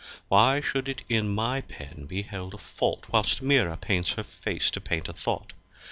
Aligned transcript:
Why 0.29 0.61
shou'd 0.61 0.89
it 0.89 1.03
in 1.09 1.29
my 1.29 1.61
Pen 1.61 2.07
be 2.07 2.23
held 2.23 2.55
a 2.55 2.57
fault 2.57 3.05
Whilst 3.11 3.39
Mira 3.43 3.77
paints 3.77 4.13
her 4.13 4.23
face, 4.23 4.71
to 4.71 4.81
paint 4.81 5.07
a 5.07 5.13
thought? 5.13 5.53